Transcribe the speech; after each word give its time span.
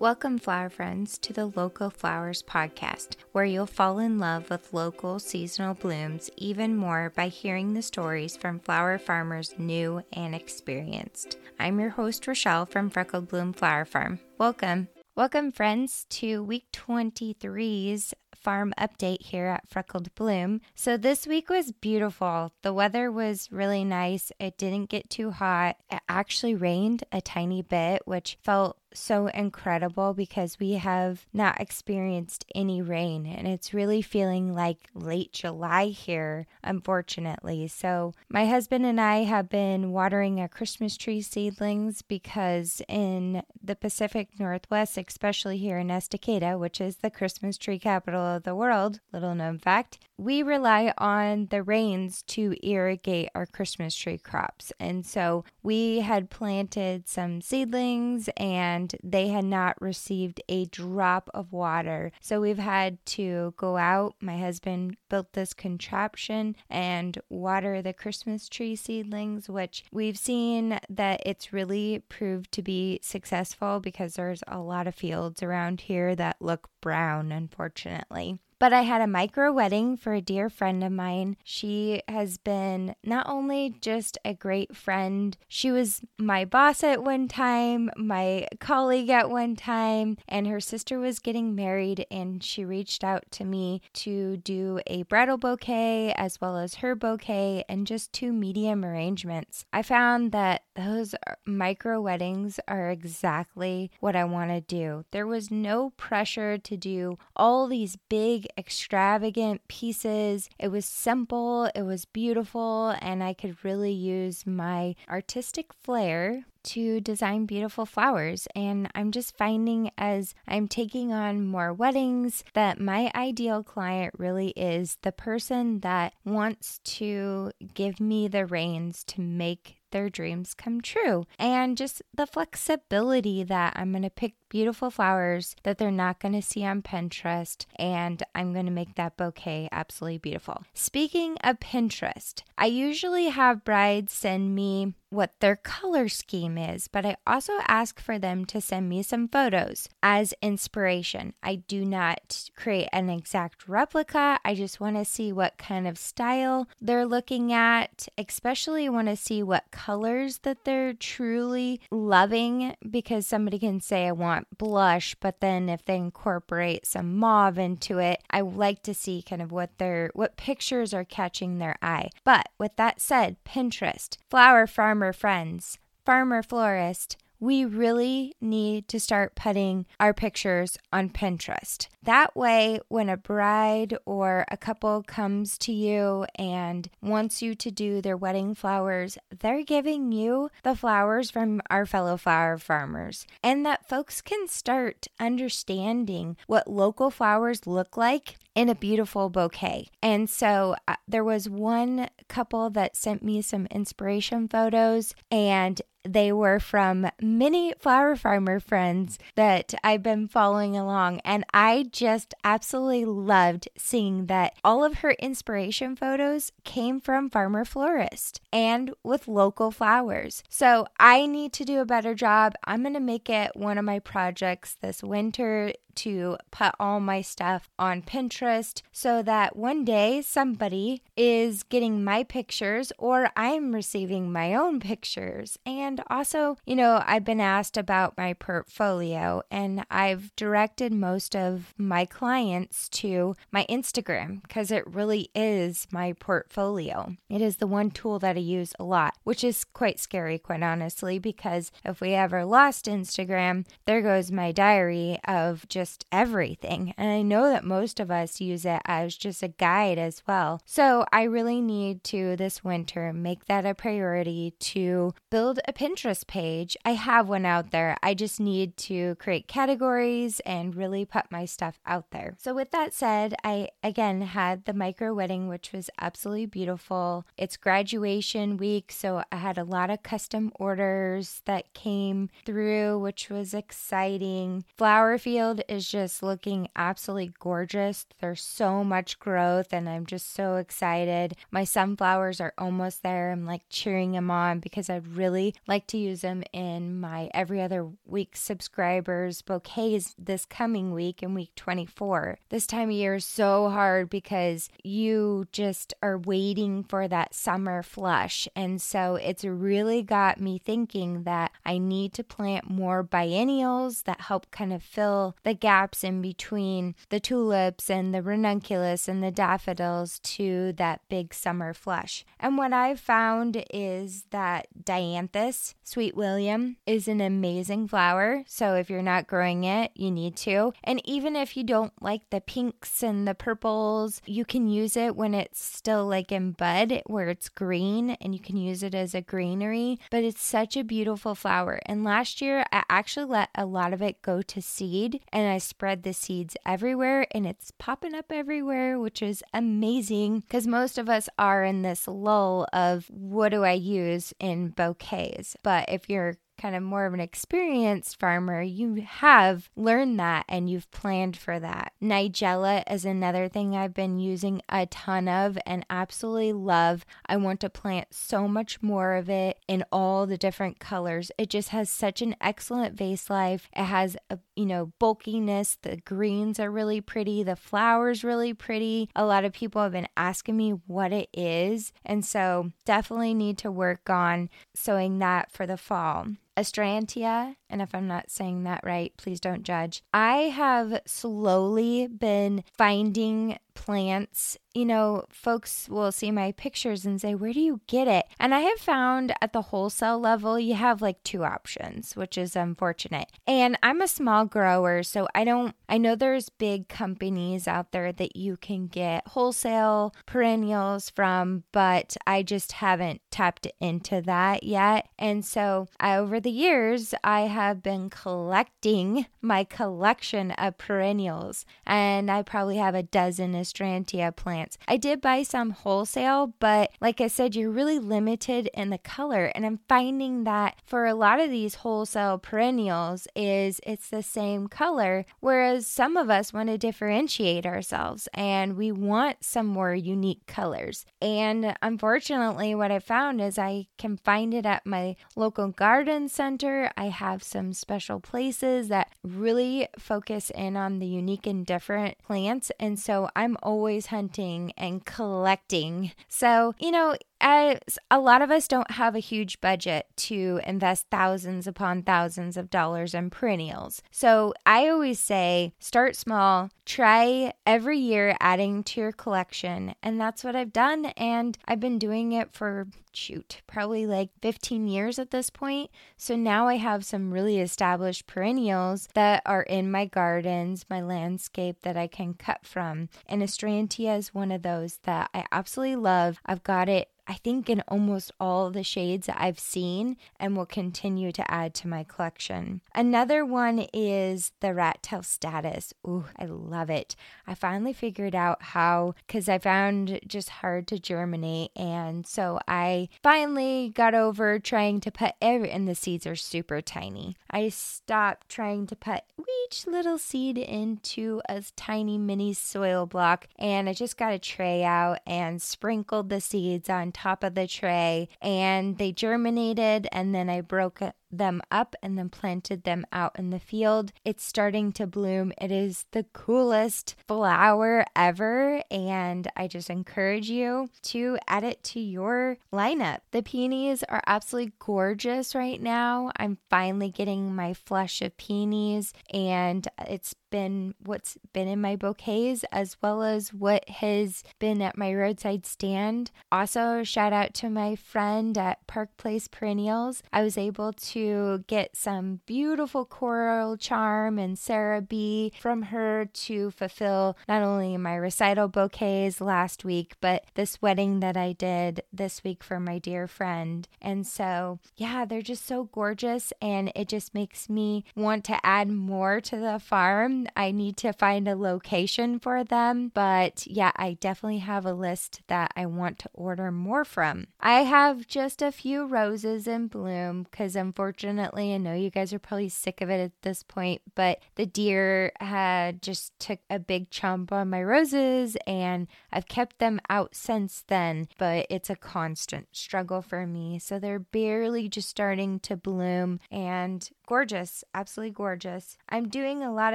Welcome, 0.00 0.38
flower 0.38 0.70
friends, 0.70 1.18
to 1.18 1.34
the 1.34 1.44
Local 1.44 1.90
Flowers 1.90 2.42
podcast, 2.42 3.16
where 3.32 3.44
you'll 3.44 3.66
fall 3.66 3.98
in 3.98 4.18
love 4.18 4.48
with 4.48 4.72
local 4.72 5.18
seasonal 5.18 5.74
blooms 5.74 6.30
even 6.38 6.74
more 6.74 7.12
by 7.14 7.28
hearing 7.28 7.74
the 7.74 7.82
stories 7.82 8.34
from 8.34 8.60
flower 8.60 8.96
farmers 8.96 9.52
new 9.58 10.02
and 10.14 10.34
experienced. 10.34 11.36
I'm 11.58 11.78
your 11.78 11.90
host, 11.90 12.26
Rochelle 12.26 12.64
from 12.64 12.88
Freckled 12.88 13.28
Bloom 13.28 13.52
Flower 13.52 13.84
Farm. 13.84 14.20
Welcome. 14.38 14.88
Welcome, 15.16 15.52
friends, 15.52 16.06
to 16.08 16.42
week 16.42 16.64
23's 16.72 18.14
farm 18.34 18.72
update 18.78 19.20
here 19.20 19.48
at 19.48 19.68
Freckled 19.68 20.14
Bloom. 20.14 20.62
So, 20.74 20.96
this 20.96 21.26
week 21.26 21.50
was 21.50 21.72
beautiful. 21.72 22.52
The 22.62 22.72
weather 22.72 23.12
was 23.12 23.52
really 23.52 23.84
nice. 23.84 24.32
It 24.40 24.56
didn't 24.56 24.88
get 24.88 25.10
too 25.10 25.30
hot. 25.30 25.76
It 25.90 26.00
actually 26.08 26.54
rained 26.54 27.04
a 27.12 27.20
tiny 27.20 27.60
bit, 27.60 28.00
which 28.06 28.38
felt 28.42 28.78
so 28.92 29.26
incredible 29.28 30.14
because 30.14 30.58
we 30.58 30.72
have 30.72 31.26
not 31.32 31.60
experienced 31.60 32.44
any 32.54 32.82
rain 32.82 33.26
and 33.26 33.46
it's 33.46 33.74
really 33.74 34.02
feeling 34.02 34.54
like 34.54 34.88
late 34.94 35.32
July 35.32 35.86
here, 35.86 36.46
unfortunately. 36.62 37.68
So, 37.68 38.14
my 38.28 38.46
husband 38.46 38.86
and 38.86 39.00
I 39.00 39.24
have 39.24 39.48
been 39.48 39.92
watering 39.92 40.40
our 40.40 40.48
Christmas 40.48 40.96
tree 40.96 41.22
seedlings 41.22 42.02
because 42.02 42.82
in 42.88 43.42
the 43.62 43.76
Pacific 43.76 44.38
Northwest, 44.38 44.98
especially 44.98 45.58
here 45.58 45.78
in 45.78 45.88
Estacada, 45.88 46.58
which 46.58 46.80
is 46.80 46.96
the 46.96 47.10
Christmas 47.10 47.58
tree 47.58 47.78
capital 47.78 48.20
of 48.20 48.44
the 48.44 48.54
world, 48.54 49.00
little 49.12 49.34
known 49.34 49.58
fact, 49.58 49.98
we 50.16 50.42
rely 50.42 50.92
on 50.98 51.46
the 51.46 51.62
rains 51.62 52.22
to 52.22 52.54
irrigate 52.62 53.30
our 53.34 53.46
Christmas 53.46 53.94
tree 53.94 54.18
crops. 54.18 54.72
And 54.78 55.04
so, 55.04 55.44
we 55.62 56.00
had 56.00 56.30
planted 56.30 57.08
some 57.08 57.40
seedlings 57.40 58.28
and 58.36 58.79
and 58.80 58.94
they 59.02 59.28
had 59.28 59.44
not 59.44 59.80
received 59.80 60.40
a 60.48 60.64
drop 60.66 61.28
of 61.34 61.52
water. 61.52 62.12
So 62.20 62.40
we've 62.40 62.58
had 62.58 63.04
to 63.06 63.52
go 63.56 63.76
out. 63.76 64.14
My 64.20 64.38
husband 64.38 64.96
built 65.08 65.32
this 65.34 65.52
contraption 65.52 66.56
and 66.70 67.18
water 67.28 67.82
the 67.82 67.92
Christmas 67.92 68.48
tree 68.48 68.76
seedlings, 68.76 69.48
which 69.48 69.84
we've 69.92 70.18
seen 70.18 70.78
that 70.88 71.20
it's 71.26 71.52
really 71.52 72.02
proved 72.08 72.52
to 72.52 72.62
be 72.62 73.00
successful 73.02 73.80
because 73.80 74.14
there's 74.14 74.42
a 74.48 74.58
lot 74.58 74.86
of 74.86 74.94
fields 74.94 75.42
around 75.42 75.82
here 75.82 76.14
that 76.14 76.36
look 76.40 76.68
brown, 76.80 77.32
unfortunately. 77.32 78.38
But 78.60 78.74
I 78.74 78.82
had 78.82 79.00
a 79.00 79.06
micro 79.06 79.50
wedding 79.50 79.96
for 79.96 80.12
a 80.12 80.20
dear 80.20 80.50
friend 80.50 80.84
of 80.84 80.92
mine. 80.92 81.38
She 81.42 82.02
has 82.06 82.36
been 82.36 82.94
not 83.02 83.26
only 83.26 83.74
just 83.80 84.18
a 84.22 84.34
great 84.34 84.76
friend, 84.76 85.34
she 85.48 85.70
was 85.70 86.02
my 86.18 86.44
boss 86.44 86.84
at 86.84 87.02
one 87.02 87.26
time, 87.26 87.90
my 87.96 88.46
colleague 88.60 89.08
at 89.08 89.30
one 89.30 89.56
time, 89.56 90.18
and 90.28 90.46
her 90.46 90.60
sister 90.60 90.98
was 90.98 91.20
getting 91.20 91.54
married. 91.54 92.04
And 92.10 92.44
she 92.44 92.62
reached 92.66 93.02
out 93.02 93.24
to 93.32 93.46
me 93.46 93.80
to 93.94 94.36
do 94.36 94.80
a 94.86 95.04
bridal 95.04 95.38
bouquet 95.38 96.12
as 96.12 96.38
well 96.38 96.58
as 96.58 96.76
her 96.76 96.94
bouquet 96.94 97.64
and 97.66 97.86
just 97.86 98.12
two 98.12 98.30
medium 98.30 98.84
arrangements. 98.84 99.64
I 99.72 99.80
found 99.80 100.32
that 100.32 100.64
those 100.80 101.14
micro 101.44 102.00
weddings 102.00 102.58
are 102.66 102.90
exactly 102.90 103.90
what 104.00 104.16
I 104.16 104.24
want 104.24 104.50
to 104.50 104.60
do. 104.60 105.04
There 105.10 105.26
was 105.26 105.50
no 105.50 105.90
pressure 105.96 106.58
to 106.58 106.76
do 106.76 107.18
all 107.36 107.66
these 107.66 107.96
big 108.08 108.46
extravagant 108.56 109.66
pieces. 109.68 110.48
It 110.58 110.68
was 110.68 110.84
simple, 110.86 111.70
it 111.74 111.82
was 111.82 112.04
beautiful, 112.04 112.94
and 113.00 113.22
I 113.22 113.34
could 113.34 113.64
really 113.64 113.92
use 113.92 114.46
my 114.46 114.94
artistic 115.08 115.72
flair 115.72 116.44
to 116.62 117.00
design 117.00 117.46
beautiful 117.46 117.86
flowers. 117.86 118.46
And 118.54 118.90
I'm 118.94 119.12
just 119.12 119.36
finding 119.36 119.90
as 119.96 120.34
I'm 120.46 120.68
taking 120.68 121.12
on 121.12 121.46
more 121.46 121.72
weddings 121.72 122.44
that 122.54 122.80
my 122.80 123.10
ideal 123.14 123.62
client 123.62 124.14
really 124.18 124.48
is 124.50 124.98
the 125.02 125.12
person 125.12 125.80
that 125.80 126.12
wants 126.24 126.80
to 126.84 127.52
give 127.74 128.00
me 128.00 128.28
the 128.28 128.46
reins 128.46 129.04
to 129.04 129.20
make 129.20 129.79
their 129.90 130.08
dreams 130.10 130.54
come 130.54 130.80
true. 130.80 131.26
And 131.38 131.76
just 131.76 132.02
the 132.14 132.26
flexibility 132.26 133.42
that 133.44 133.74
I'm 133.76 133.92
going 133.92 134.02
to 134.02 134.10
pick 134.10 134.34
beautiful 134.48 134.90
flowers 134.90 135.56
that 135.62 135.78
they're 135.78 135.90
not 135.90 136.20
going 136.20 136.34
to 136.34 136.42
see 136.42 136.64
on 136.64 136.82
Pinterest, 136.82 137.64
and 137.76 138.22
I'm 138.34 138.52
going 138.52 138.66
to 138.66 138.72
make 138.72 138.96
that 138.96 139.16
bouquet 139.16 139.68
absolutely 139.72 140.18
beautiful. 140.18 140.64
Speaking 140.74 141.36
of 141.42 141.60
Pinterest, 141.60 142.42
I 142.58 142.66
usually 142.66 143.28
have 143.28 143.64
brides 143.64 144.12
send 144.12 144.54
me 144.54 144.94
what 145.10 145.32
their 145.40 145.56
color 145.56 146.08
scheme 146.08 146.56
is, 146.56 146.88
but 146.88 147.04
I 147.04 147.16
also 147.26 147.52
ask 147.66 148.00
for 148.00 148.18
them 148.18 148.44
to 148.46 148.60
send 148.60 148.88
me 148.88 149.02
some 149.02 149.28
photos 149.28 149.88
as 150.02 150.34
inspiration. 150.40 151.34
I 151.42 151.56
do 151.56 151.84
not 151.84 152.50
create 152.56 152.88
an 152.92 153.10
exact 153.10 153.68
replica. 153.68 154.38
I 154.44 154.54
just 154.54 154.80
want 154.80 154.96
to 154.96 155.04
see 155.04 155.32
what 155.32 155.58
kind 155.58 155.86
of 155.86 155.98
style 155.98 156.68
they're 156.80 157.06
looking 157.06 157.52
at, 157.52 158.08
especially 158.16 158.88
want 158.88 159.08
to 159.08 159.16
see 159.16 159.42
what 159.42 159.70
colors 159.70 160.38
that 160.38 160.64
they're 160.64 160.94
truly 160.94 161.80
loving 161.90 162.76
because 162.88 163.26
somebody 163.26 163.58
can 163.58 163.80
say, 163.80 164.06
I 164.06 164.12
want 164.12 164.58
blush, 164.58 165.16
but 165.20 165.40
then 165.40 165.68
if 165.68 165.84
they 165.84 165.96
incorporate 165.96 166.86
some 166.86 167.16
mauve 167.16 167.58
into 167.58 167.98
it, 167.98 168.22
I 168.30 168.42
like 168.42 168.82
to 168.84 168.94
see 168.94 169.22
kind 169.22 169.42
of 169.42 169.50
what 169.50 169.78
their 169.78 170.10
what 170.14 170.36
pictures 170.36 170.94
are 170.94 171.04
catching 171.04 171.58
their 171.58 171.76
eye. 171.82 172.10
But 172.24 172.48
with 172.58 172.76
that 172.76 173.00
said, 173.00 173.36
Pinterest, 173.44 174.16
flower 174.28 174.66
farmer 175.00 175.12
friends, 175.14 175.78
farmer 176.04 176.42
florist, 176.42 177.16
we 177.38 177.64
really 177.64 178.34
need 178.38 178.86
to 178.86 179.00
start 179.00 179.34
putting 179.34 179.86
our 179.98 180.12
pictures 180.12 180.76
on 180.92 181.08
Pinterest. 181.08 181.88
That 182.02 182.36
way, 182.36 182.80
when 182.88 183.08
a 183.08 183.16
bride 183.16 183.96
or 184.04 184.44
a 184.50 184.58
couple 184.58 185.02
comes 185.02 185.56
to 185.58 185.72
you 185.72 186.26
and 186.34 186.90
wants 187.00 187.40
you 187.40 187.54
to 187.54 187.70
do 187.70 188.02
their 188.02 188.16
wedding 188.16 188.54
flowers, 188.54 189.16
they're 189.38 189.64
giving 189.64 190.12
you 190.12 190.50
the 190.64 190.76
flowers 190.76 191.30
from 191.30 191.62
our 191.70 191.86
fellow 191.86 192.18
flower 192.18 192.58
farmers. 192.58 193.26
And 193.42 193.64
that 193.64 193.88
folks 193.88 194.20
can 194.20 194.48
start 194.48 195.06
understanding 195.18 196.36
what 196.46 196.68
local 196.70 197.10
flowers 197.10 197.66
look 197.66 197.96
like 197.96 198.36
in 198.60 198.68
a 198.68 198.74
beautiful 198.74 199.30
bouquet. 199.30 199.88
And 200.02 200.28
so 200.28 200.76
uh, 200.86 200.96
there 201.08 201.24
was 201.24 201.48
one 201.48 202.10
couple 202.28 202.68
that 202.68 202.94
sent 202.94 203.22
me 203.22 203.40
some 203.40 203.64
inspiration 203.70 204.48
photos, 204.48 205.14
and 205.30 205.80
they 206.04 206.30
were 206.30 206.58
from 206.58 207.08
many 207.22 207.72
flower 207.78 208.16
farmer 208.16 208.60
friends 208.60 209.18
that 209.34 209.72
I've 209.82 210.02
been 210.02 210.28
following 210.28 210.76
along. 210.76 211.20
And 211.24 211.44
I 211.54 211.86
just 211.90 212.34
absolutely 212.44 213.06
loved 213.06 213.68
seeing 213.78 214.26
that 214.26 214.54
all 214.62 214.84
of 214.84 214.98
her 214.98 215.12
inspiration 215.12 215.96
photos 215.96 216.52
came 216.62 217.00
from 217.00 217.30
Farmer 217.30 217.64
Florist 217.64 218.42
and 218.52 218.92
with 219.02 219.26
local 219.26 219.70
flowers. 219.70 220.42
So 220.50 220.86
I 220.98 221.24
need 221.24 221.54
to 221.54 221.64
do 221.64 221.80
a 221.80 221.86
better 221.86 222.14
job. 222.14 222.54
I'm 222.64 222.82
going 222.82 222.94
to 222.94 223.00
make 223.00 223.30
it 223.30 223.56
one 223.56 223.78
of 223.78 223.86
my 223.86 224.00
projects 224.00 224.76
this 224.80 225.02
winter 225.02 225.72
to 225.96 226.36
put 226.50 226.74
all 226.78 227.00
my 227.00 227.20
stuff 227.20 227.68
on 227.78 228.02
Pinterest 228.02 228.82
so 228.92 229.22
that 229.22 229.56
one 229.56 229.84
day 229.84 230.22
somebody 230.22 231.02
is 231.16 231.62
getting 231.64 232.04
my 232.04 232.24
pictures 232.24 232.92
or 232.98 233.30
I'm 233.36 233.74
receiving 233.74 234.32
my 234.32 234.54
own 234.54 234.80
pictures. 234.80 235.58
And 235.66 236.02
also, 236.08 236.58
you 236.64 236.76
know, 236.76 237.02
I've 237.06 237.24
been 237.24 237.40
asked 237.40 237.76
about 237.76 238.16
my 238.16 238.34
portfolio 238.34 239.42
and 239.50 239.84
I've 239.90 240.34
directed 240.36 240.92
most 240.92 241.34
of 241.34 241.74
my 241.76 242.04
clients 242.04 242.88
to 242.90 243.34
my 243.50 243.66
Instagram 243.68 244.42
because 244.42 244.70
it 244.70 244.86
really 244.86 245.30
is 245.34 245.86
my 245.90 246.12
portfolio. 246.12 247.16
It 247.28 247.40
is 247.40 247.56
the 247.56 247.66
one 247.66 247.90
tool 247.90 248.18
that 248.18 248.36
I 248.36 248.40
use 248.40 248.72
a 248.78 248.84
lot, 248.84 249.14
which 249.24 249.44
is 249.44 249.64
quite 249.64 249.98
scary, 249.98 250.38
quite 250.38 250.62
honestly, 250.62 251.18
because 251.18 251.70
if 251.84 252.00
we 252.00 252.14
ever 252.14 252.44
lost 252.44 252.86
Instagram, 252.86 253.66
there 253.86 254.02
goes 254.02 254.30
my 254.30 254.52
diary 254.52 255.18
of 255.26 255.66
just 255.68 255.79
just 255.80 256.04
everything. 256.12 256.92
And 256.98 257.10
I 257.10 257.22
know 257.22 257.44
that 257.44 257.64
most 257.64 258.00
of 258.00 258.10
us 258.10 258.38
use 258.38 258.66
it 258.66 258.82
as 258.84 259.16
just 259.16 259.42
a 259.42 259.48
guide 259.48 259.96
as 259.96 260.22
well. 260.28 260.60
So 260.66 261.06
I 261.10 261.22
really 261.22 261.62
need 261.62 262.04
to 262.04 262.36
this 262.36 262.62
winter 262.62 263.14
make 263.14 263.46
that 263.46 263.64
a 263.64 263.74
priority 263.74 264.52
to 264.60 265.14
build 265.30 265.58
a 265.66 265.72
Pinterest 265.72 266.26
page. 266.26 266.76
I 266.84 266.90
have 266.90 267.30
one 267.30 267.46
out 267.46 267.70
there. 267.70 267.96
I 268.02 268.12
just 268.12 268.38
need 268.38 268.76
to 268.88 269.14
create 269.14 269.48
categories 269.48 270.40
and 270.40 270.76
really 270.76 271.06
put 271.06 271.32
my 271.32 271.46
stuff 271.46 271.80
out 271.86 272.10
there. 272.10 272.36
So 272.38 272.54
with 272.54 272.72
that 272.72 272.92
said, 272.92 273.34
I 273.42 273.68
again 273.82 274.20
had 274.20 274.66
the 274.66 274.74
micro 274.74 275.14
wedding, 275.14 275.48
which 275.48 275.72
was 275.72 275.88
absolutely 275.98 276.44
beautiful. 276.44 277.24
It's 277.38 277.56
graduation 277.56 278.58
week, 278.58 278.92
so 278.92 279.22
I 279.32 279.36
had 279.36 279.56
a 279.56 279.64
lot 279.64 279.88
of 279.88 280.02
custom 280.02 280.52
orders 280.56 281.40
that 281.46 281.72
came 281.72 282.28
through, 282.44 282.98
which 282.98 283.30
was 283.30 283.54
exciting. 283.54 284.66
Flower 284.76 285.16
Field 285.16 285.62
is 285.70 285.88
just 285.88 286.22
looking 286.22 286.68
absolutely 286.74 287.32
gorgeous. 287.38 288.06
There's 288.20 288.42
so 288.42 288.82
much 288.82 289.18
growth, 289.20 289.72
and 289.72 289.88
I'm 289.88 290.04
just 290.04 290.34
so 290.34 290.56
excited. 290.56 291.36
My 291.50 291.64
sunflowers 291.64 292.40
are 292.40 292.52
almost 292.58 293.02
there. 293.02 293.30
I'm 293.30 293.46
like 293.46 293.62
cheering 293.70 294.12
them 294.12 294.30
on 294.30 294.58
because 294.58 294.90
I'd 294.90 295.06
really 295.06 295.54
like 295.68 295.86
to 295.88 295.98
use 295.98 296.22
them 296.22 296.42
in 296.52 297.00
my 297.00 297.30
every 297.32 297.62
other 297.62 297.88
week 298.04 298.36
subscribers 298.36 299.42
bouquets 299.42 300.14
this 300.18 300.44
coming 300.44 300.92
week 300.92 301.22
in 301.22 301.34
week 301.34 301.54
24. 301.54 302.38
This 302.48 302.66
time 302.66 302.88
of 302.88 302.94
year 302.94 303.14
is 303.14 303.24
so 303.24 303.68
hard 303.70 304.10
because 304.10 304.68
you 304.82 305.46
just 305.52 305.94
are 306.02 306.18
waiting 306.18 306.82
for 306.82 307.06
that 307.06 307.34
summer 307.34 307.82
flush. 307.82 308.48
And 308.56 308.82
so 308.82 309.14
it's 309.14 309.44
really 309.44 310.02
got 310.02 310.40
me 310.40 310.58
thinking 310.58 311.22
that 311.22 311.52
I 311.64 311.78
need 311.78 312.12
to 312.14 312.24
plant 312.24 312.68
more 312.68 313.02
biennials 313.04 314.02
that 314.02 314.22
help 314.22 314.50
kind 314.50 314.72
of 314.72 314.82
fill 314.82 315.36
the 315.44 315.54
gaps 315.60 316.02
in 316.02 316.20
between 316.22 316.94
the 317.10 317.20
tulips 317.20 317.90
and 317.90 318.14
the 318.14 318.22
ranunculus 318.22 319.08
and 319.08 319.22
the 319.22 319.30
daffodils 319.30 320.18
to 320.20 320.72
that 320.74 321.00
big 321.08 321.32
summer 321.34 321.72
flush. 321.74 322.24
And 322.38 322.56
what 322.56 322.72
I've 322.72 323.00
found 323.00 323.64
is 323.72 324.24
that 324.30 324.66
dianthus, 324.82 325.74
sweet 325.82 326.16
William, 326.16 326.76
is 326.86 327.08
an 327.08 327.20
amazing 327.20 327.88
flower. 327.88 328.44
So 328.46 328.74
if 328.74 328.90
you're 328.90 329.02
not 329.02 329.26
growing 329.26 329.64
it, 329.64 329.90
you 329.94 330.10
need 330.10 330.36
to. 330.36 330.72
And 330.82 331.00
even 331.04 331.36
if 331.36 331.56
you 331.56 331.64
don't 331.64 331.92
like 332.00 332.28
the 332.30 332.40
pinks 332.40 333.02
and 333.02 333.28
the 333.28 333.34
purples, 333.34 334.22
you 334.26 334.44
can 334.44 334.68
use 334.68 334.96
it 334.96 335.16
when 335.16 335.34
it's 335.34 335.62
still 335.62 336.06
like 336.06 336.32
in 336.32 336.52
bud 336.52 337.02
where 337.06 337.28
it's 337.28 337.48
green 337.48 338.10
and 338.20 338.34
you 338.34 338.40
can 338.40 338.56
use 338.56 338.82
it 338.82 338.94
as 338.94 339.14
a 339.14 339.20
greenery. 339.20 339.98
But 340.10 340.24
it's 340.24 340.42
such 340.42 340.76
a 340.76 340.84
beautiful 340.84 341.34
flower. 341.34 341.80
And 341.86 342.04
last 342.04 342.40
year, 342.40 342.64
I 342.72 342.84
actually 342.88 343.26
let 343.26 343.50
a 343.54 343.66
lot 343.66 343.92
of 343.92 344.02
it 344.02 344.22
go 344.22 344.42
to 344.42 344.62
seed 344.62 345.20
and 345.32 345.49
I 345.50 345.58
spread 345.58 346.02
the 346.02 346.12
seeds 346.12 346.56
everywhere 346.64 347.26
and 347.32 347.46
it's 347.46 347.72
popping 347.78 348.14
up 348.14 348.26
everywhere, 348.30 348.98
which 348.98 349.22
is 349.22 349.42
amazing 349.52 350.40
because 350.40 350.66
most 350.66 350.98
of 350.98 351.08
us 351.08 351.28
are 351.38 351.64
in 351.64 351.82
this 351.82 352.06
lull 352.08 352.66
of 352.72 353.06
what 353.08 353.50
do 353.50 353.64
I 353.64 353.72
use 353.72 354.32
in 354.38 354.68
bouquets. 354.68 355.56
But 355.62 355.88
if 355.88 356.08
you're 356.08 356.36
kind 356.60 356.76
of 356.76 356.82
more 356.82 357.06
of 357.06 357.14
an 357.14 357.20
experienced 357.20 358.18
farmer, 358.20 358.60
you 358.62 359.04
have 359.06 359.70
learned 359.76 360.20
that 360.20 360.44
and 360.48 360.68
you've 360.68 360.90
planned 360.90 361.36
for 361.36 361.58
that. 361.58 361.92
Nigella 362.02 362.82
is 362.90 363.04
another 363.04 363.48
thing 363.48 363.74
I've 363.74 363.94
been 363.94 364.18
using 364.18 364.60
a 364.68 364.86
ton 364.86 365.28
of 365.28 365.58
and 365.64 365.86
absolutely 365.88 366.52
love. 366.52 367.06
I 367.26 367.36
want 367.36 367.60
to 367.60 367.70
plant 367.70 368.08
so 368.10 368.46
much 368.46 368.82
more 368.82 369.14
of 369.14 369.30
it 369.30 369.58
in 369.66 369.84
all 369.90 370.26
the 370.26 370.36
different 370.36 370.78
colors. 370.78 371.30
It 371.38 371.48
just 371.48 371.70
has 371.70 371.88
such 371.88 372.20
an 372.20 372.36
excellent 372.40 372.96
vase 372.96 373.30
life. 373.30 373.68
It 373.74 373.84
has 373.84 374.16
a, 374.28 374.38
you 374.54 374.66
know, 374.66 374.92
bulkiness. 374.98 375.78
The 375.82 375.96
greens 375.96 376.60
are 376.60 376.70
really 376.70 377.00
pretty, 377.00 377.42
the 377.42 377.56
flowers 377.56 378.22
really 378.22 378.52
pretty. 378.52 379.08
A 379.16 379.24
lot 379.24 379.44
of 379.44 379.52
people 379.52 379.82
have 379.82 379.92
been 379.92 380.08
asking 380.16 380.56
me 380.56 380.72
what 380.86 381.12
it 381.12 381.28
is, 381.32 381.92
and 382.04 382.24
so 382.24 382.72
definitely 382.84 383.34
need 383.34 383.58
to 383.58 383.70
work 383.70 384.10
on 384.10 384.50
sowing 384.74 385.18
that 385.20 385.50
for 385.50 385.66
the 385.66 385.76
fall. 385.76 386.26
Astrantia, 386.60 387.56
and 387.70 387.80
if 387.80 387.94
I'm 387.94 388.06
not 388.06 388.30
saying 388.30 388.64
that 388.64 388.82
right, 388.84 389.14
please 389.16 389.40
don't 389.40 389.62
judge. 389.62 390.02
I 390.12 390.34
have 390.54 391.00
slowly 391.06 392.06
been 392.06 392.64
finding 392.76 393.58
plants. 393.80 394.58
You 394.74 394.84
know, 394.84 395.24
folks 395.30 395.88
will 395.88 396.12
see 396.12 396.30
my 396.30 396.52
pictures 396.52 397.06
and 397.06 397.20
say, 397.20 397.34
Where 397.34 397.52
do 397.52 397.60
you 397.60 397.80
get 397.86 398.06
it? 398.06 398.26
And 398.38 398.54
I 398.54 398.60
have 398.60 398.78
found 398.78 399.32
at 399.40 399.52
the 399.52 399.62
wholesale 399.62 400.20
level, 400.20 400.60
you 400.60 400.74
have 400.74 401.00
like 401.00 401.24
two 401.24 401.44
options, 401.44 402.14
which 402.14 402.36
is 402.36 402.54
unfortunate. 402.54 403.32
And 403.46 403.78
I'm 403.82 404.02
a 404.02 404.06
small 404.06 404.44
grower, 404.44 405.02
so 405.02 405.26
I 405.34 405.44
don't, 405.44 405.74
I 405.88 405.96
know 405.96 406.14
there's 406.14 406.50
big 406.50 406.88
companies 406.88 407.66
out 407.66 407.90
there 407.92 408.12
that 408.12 408.36
you 408.36 408.58
can 408.58 408.86
get 408.86 409.26
wholesale 409.28 410.14
perennials 410.26 411.08
from, 411.10 411.64
but 411.72 412.16
I 412.26 412.42
just 412.42 412.72
haven't 412.72 413.22
tapped 413.30 413.66
into 413.80 414.20
that 414.20 414.62
yet. 414.62 415.08
And 415.18 415.44
so 415.44 415.88
I, 415.98 416.16
over 416.16 416.38
the 416.38 416.50
years, 416.50 417.14
I 417.24 417.42
have 417.42 417.82
been 417.82 418.10
collecting 418.10 419.26
my 419.40 419.64
collection 419.64 420.50
of 420.52 420.78
perennials, 420.78 421.64
and 421.86 422.30
I 422.30 422.42
probably 422.42 422.76
have 422.76 422.94
a 422.94 423.02
dozen 423.02 423.54
Astrantia 423.70 424.34
plants. 424.34 424.78
I 424.88 424.96
did 424.96 425.20
buy 425.20 425.42
some 425.42 425.70
wholesale, 425.70 426.54
but 426.58 426.90
like 427.00 427.20
I 427.20 427.28
said, 427.28 427.54
you're 427.54 427.70
really 427.70 427.98
limited 427.98 428.68
in 428.74 428.90
the 428.90 428.98
color. 428.98 429.46
And 429.46 429.64
I'm 429.64 429.80
finding 429.88 430.44
that 430.44 430.76
for 430.84 431.06
a 431.06 431.14
lot 431.14 431.40
of 431.40 431.50
these 431.50 431.76
wholesale 431.76 432.38
perennials 432.38 433.26
is 433.34 433.80
it's 433.86 434.08
the 434.08 434.22
same 434.22 434.68
color, 434.68 435.24
whereas 435.40 435.86
some 435.86 436.16
of 436.16 436.30
us 436.30 436.52
want 436.52 436.68
to 436.68 436.78
differentiate 436.78 437.66
ourselves 437.66 438.28
and 438.34 438.76
we 438.76 438.92
want 438.92 439.44
some 439.44 439.66
more 439.66 439.94
unique 439.94 440.46
colors. 440.46 441.06
And 441.20 441.76
unfortunately, 441.82 442.74
what 442.74 442.90
I 442.90 442.98
found 442.98 443.40
is 443.40 443.58
I 443.58 443.86
can 443.98 444.16
find 444.16 444.54
it 444.54 444.66
at 444.66 444.86
my 444.86 445.16
local 445.36 445.68
garden 445.68 446.28
center. 446.28 446.90
I 446.96 447.08
have 447.08 447.42
some 447.42 447.72
special 447.72 448.20
places 448.20 448.88
that 448.88 449.12
really 449.22 449.88
focus 449.98 450.50
in 450.50 450.76
on 450.76 450.98
the 450.98 451.06
unique 451.06 451.46
and 451.46 451.64
different 451.64 452.18
plants. 452.18 452.70
And 452.80 452.98
so 452.98 453.28
I'm 453.36 453.49
always 453.62 454.06
hunting 454.06 454.72
and 454.76 455.04
collecting. 455.04 456.12
So, 456.28 456.74
you 456.78 456.90
know, 456.90 457.16
as 457.40 457.98
a 458.10 458.20
lot 458.20 458.42
of 458.42 458.50
us 458.50 458.68
don't 458.68 458.92
have 458.92 459.14
a 459.14 459.20
huge 459.20 459.60
budget 459.60 460.06
to 460.16 460.60
invest 460.66 461.06
thousands 461.10 461.66
upon 461.66 462.02
thousands 462.02 462.56
of 462.56 462.70
dollars 462.70 463.14
in 463.14 463.30
perennials. 463.30 464.02
So 464.10 464.54
I 464.66 464.88
always 464.88 465.18
say 465.18 465.72
start 465.78 466.16
small, 466.16 466.70
try 466.84 467.52
every 467.66 467.98
year 467.98 468.36
adding 468.40 468.82
to 468.84 469.00
your 469.00 469.12
collection. 469.12 469.94
And 470.02 470.20
that's 470.20 470.44
what 470.44 470.56
I've 470.56 470.72
done. 470.72 471.06
And 471.16 471.56
I've 471.66 471.80
been 471.80 471.98
doing 471.98 472.32
it 472.32 472.52
for 472.52 472.88
shoot, 473.12 473.62
probably 473.66 474.06
like 474.06 474.30
15 474.42 474.88
years 474.88 475.18
at 475.18 475.30
this 475.30 475.50
point. 475.50 475.90
So 476.16 476.36
now 476.36 476.68
I 476.68 476.76
have 476.76 477.04
some 477.04 477.32
really 477.32 477.60
established 477.60 478.26
perennials 478.26 479.08
that 479.14 479.42
are 479.46 479.62
in 479.62 479.90
my 479.90 480.06
gardens, 480.06 480.84
my 480.88 481.00
landscape 481.00 481.80
that 481.82 481.96
I 481.96 482.06
can 482.06 482.34
cut 482.34 482.64
from. 482.64 483.08
And 483.26 483.42
Astrantia 483.42 484.18
is 484.18 484.34
one 484.34 484.52
of 484.52 484.62
those 484.62 484.98
that 485.04 485.30
I 485.34 485.44
absolutely 485.52 485.96
love. 485.96 486.40
I've 486.46 486.62
got 486.62 486.88
it 486.88 487.08
I 487.30 487.34
think 487.34 487.70
in 487.70 487.80
almost 487.86 488.32
all 488.40 488.72
the 488.72 488.82
shades 488.82 489.28
I've 489.32 489.60
seen 489.60 490.16
and 490.40 490.56
will 490.56 490.66
continue 490.66 491.30
to 491.30 491.48
add 491.48 491.74
to 491.74 491.86
my 491.86 492.02
collection. 492.02 492.80
Another 492.92 493.44
one 493.44 493.86
is 493.94 494.50
the 494.58 494.74
rat 494.74 495.00
tail 495.04 495.22
statice. 495.22 495.94
Ooh, 496.04 496.24
I 496.36 496.46
love 496.46 496.90
it. 496.90 497.14
I 497.46 497.54
finally 497.54 497.92
figured 497.92 498.34
out 498.34 498.60
how, 498.60 499.14
because 499.28 499.48
I 499.48 499.58
found 499.58 500.18
just 500.26 500.48
hard 500.48 500.88
to 500.88 500.98
germinate. 500.98 501.70
And 501.76 502.26
so 502.26 502.58
I 502.66 503.08
finally 503.22 503.92
got 503.94 504.12
over 504.12 504.58
trying 504.58 505.00
to 505.02 505.12
put 505.12 505.34
every, 505.40 505.70
and 505.70 505.86
the 505.86 505.94
seeds 505.94 506.26
are 506.26 506.34
super 506.34 506.80
tiny. 506.80 507.36
I 507.48 507.68
stopped 507.68 508.48
trying 508.48 508.88
to 508.88 508.96
put 508.96 509.22
each 509.64 509.86
little 509.86 510.18
seed 510.18 510.58
into 510.58 511.40
a 511.48 511.62
tiny 511.76 512.18
mini 512.18 512.52
soil 512.54 513.06
block 513.06 513.46
and 513.56 513.88
I 513.88 513.92
just 513.92 514.16
got 514.16 514.32
a 514.32 514.38
tray 514.38 514.82
out 514.82 515.20
and 515.26 515.62
sprinkled 515.62 516.28
the 516.28 516.40
seeds 516.40 516.90
on 516.90 517.12
top 517.20 517.44
of 517.44 517.54
the 517.54 517.66
tray 517.66 518.28
and 518.40 518.96
they 518.96 519.12
germinated 519.12 520.08
and 520.10 520.34
then 520.34 520.48
I 520.48 520.62
broke 520.62 521.02
them 521.30 521.60
up 521.70 521.94
and 522.02 522.18
then 522.18 522.28
planted 522.28 522.84
them 522.84 523.04
out 523.12 523.38
in 523.38 523.50
the 523.50 523.58
field. 523.58 524.12
It's 524.24 524.44
starting 524.44 524.92
to 524.92 525.06
bloom. 525.06 525.52
It 525.60 525.70
is 525.70 526.06
the 526.12 526.24
coolest 526.32 527.16
flower 527.26 528.04
ever, 528.16 528.82
and 528.90 529.48
I 529.56 529.68
just 529.68 529.90
encourage 529.90 530.50
you 530.50 530.90
to 531.02 531.38
add 531.46 531.64
it 531.64 531.82
to 531.84 532.00
your 532.00 532.58
lineup. 532.72 533.20
The 533.30 533.42
peonies 533.42 534.02
are 534.04 534.22
absolutely 534.26 534.72
gorgeous 534.78 535.54
right 535.54 535.80
now. 535.80 536.32
I'm 536.36 536.58
finally 536.68 537.10
getting 537.10 537.54
my 537.54 537.74
flush 537.74 538.22
of 538.22 538.36
peonies, 538.36 539.12
and 539.32 539.86
it's 540.06 540.34
been 540.50 540.94
what's 541.04 541.38
been 541.52 541.68
in 541.68 541.80
my 541.80 541.94
bouquets 541.94 542.64
as 542.72 542.96
well 543.00 543.22
as 543.22 543.54
what 543.54 543.88
has 543.88 544.42
been 544.58 544.82
at 544.82 544.98
my 544.98 545.14
roadside 545.14 545.64
stand. 545.64 546.30
Also, 546.50 547.04
shout 547.04 547.32
out 547.32 547.54
to 547.54 547.70
my 547.70 547.94
friend 547.94 548.58
at 548.58 548.84
Park 548.88 549.16
Place 549.16 549.46
Perennials. 549.46 550.22
I 550.32 550.42
was 550.42 550.58
able 550.58 550.92
to 551.20 551.64
get 551.66 551.96
some 551.96 552.40
beautiful 552.46 553.04
coral 553.04 553.76
charm 553.76 554.38
and 554.38 554.58
Sarah 554.58 555.02
B 555.02 555.52
from 555.60 555.82
her 555.82 556.24
to 556.24 556.70
fulfill 556.70 557.36
not 557.46 557.62
only 557.62 557.96
my 557.98 558.14
recital 558.14 558.68
bouquets 558.68 559.40
last 559.40 559.84
week, 559.84 560.14
but 560.22 560.44
this 560.54 560.80
wedding 560.80 561.20
that 561.20 561.36
I 561.36 561.52
did 561.52 562.02
this 562.10 562.42
week 562.42 562.64
for 562.64 562.80
my 562.80 562.98
dear 562.98 563.26
friend. 563.26 563.86
And 564.00 564.26
so, 564.26 564.78
yeah, 564.96 565.26
they're 565.26 565.42
just 565.42 565.66
so 565.66 565.84
gorgeous 565.84 566.54
and 566.62 566.90
it 566.94 567.08
just 567.08 567.34
makes 567.34 567.68
me 567.68 568.04
want 568.16 568.44
to 568.44 568.64
add 568.64 568.88
more 568.88 569.42
to 569.42 569.56
the 569.56 569.78
farm 569.78 570.46
I 570.56 570.70
need 570.70 570.96
to 570.98 571.12
find 571.12 571.46
a 571.46 571.56
location 571.56 572.38
for 572.38 572.64
them, 572.64 573.10
but 573.12 573.66
yeah, 573.66 573.92
I 573.96 574.14
definitely 574.14 574.60
have 574.60 574.86
a 574.86 574.94
list 574.94 575.42
that 575.48 575.72
I 575.76 575.84
want 575.86 576.18
to 576.20 576.30
order 576.32 576.72
more 576.72 577.04
from. 577.04 577.48
I 577.60 577.82
have 577.82 578.26
just 578.26 578.62
a 578.62 578.72
few 578.72 579.04
roses 579.04 579.66
in 579.66 579.88
bloom 579.88 580.44
because 580.44 580.76
unfortunately, 580.76 581.09
unfortunately. 581.10 581.74
I 581.74 581.78
know 581.78 581.94
you 581.94 582.10
guys 582.10 582.32
are 582.32 582.38
probably 582.38 582.68
sick 582.68 583.00
of 583.00 583.10
it 583.10 583.20
at 583.20 583.42
this 583.42 583.64
point, 583.64 584.00
but 584.14 584.38
the 584.54 584.64
deer 584.66 585.32
had 585.40 586.02
just 586.02 586.38
took 586.38 586.60
a 586.70 586.78
big 586.78 587.10
chomp 587.10 587.50
on 587.50 587.70
my 587.70 587.82
roses 587.82 588.56
and 588.64 589.08
I've 589.32 589.48
kept 589.48 589.80
them 589.80 590.00
out 590.08 590.36
since 590.36 590.84
then, 590.86 591.26
but 591.36 591.66
it's 591.68 591.90
a 591.90 591.96
constant 591.96 592.68
struggle 592.70 593.22
for 593.22 593.44
me. 593.44 593.80
So 593.80 593.98
they're 593.98 594.20
barely 594.20 594.88
just 594.88 595.08
starting 595.08 595.58
to 595.60 595.76
bloom 595.76 596.38
and 596.50 597.08
gorgeous, 597.30 597.84
absolutely 597.94 598.32
gorgeous. 598.32 598.98
I'm 599.08 599.28
doing 599.28 599.62
a 599.62 599.72
lot 599.72 599.94